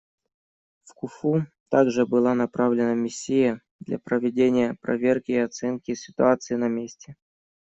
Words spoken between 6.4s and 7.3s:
на месте.